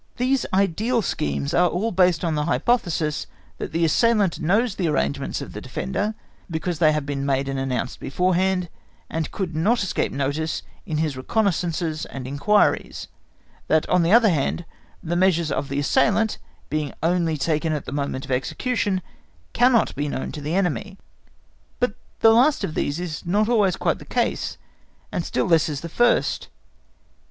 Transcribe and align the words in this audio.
These 0.17 0.47
ideal 0.51 1.03
schemes 1.03 1.53
are 1.53 1.69
all 1.69 1.91
based 1.91 2.25
on 2.25 2.33
the 2.33 2.45
hypothesis 2.45 3.27
that 3.59 3.71
the 3.71 3.85
assailant 3.85 4.39
knows 4.39 4.73
the 4.73 4.87
arrangements 4.87 5.41
of 5.41 5.53
the 5.53 5.61
defender 5.61 6.15
because 6.49 6.79
they 6.79 6.91
have 6.91 7.05
been 7.05 7.23
made 7.23 7.47
and 7.47 7.59
announced 7.59 7.99
beforehand, 7.99 8.67
and 9.11 9.29
could 9.29 9.55
not 9.55 9.83
escape 9.83 10.11
notice 10.11 10.63
in 10.87 10.97
his 10.97 11.15
reconnaissances, 11.15 12.07
and 12.07 12.25
inquiries; 12.25 13.09
that 13.67 13.87
on 13.89 14.01
the 14.01 14.11
other 14.11 14.29
hand, 14.31 14.65
the 15.03 15.15
measures 15.15 15.51
of 15.51 15.69
the 15.69 15.77
assailant, 15.77 16.39
being 16.71 16.91
only 17.03 17.37
taken 17.37 17.71
at 17.71 17.85
the 17.85 17.91
moment 17.91 18.25
of 18.25 18.31
execution, 18.31 19.03
cannot 19.53 19.93
be 19.95 20.07
known 20.09 20.31
to 20.31 20.41
the 20.41 20.55
enemy. 20.55 20.97
But 21.79 21.93
the 22.21 22.31
last 22.31 22.63
of 22.63 22.73
these 22.73 22.99
is 22.99 23.23
not 23.23 23.47
always 23.47 23.75
quite 23.75 23.99
the 23.99 24.05
case, 24.05 24.57
and 25.11 25.23
still 25.23 25.45
less 25.45 25.69
is 25.69 25.81
the 25.81 25.89
first. 25.89 26.47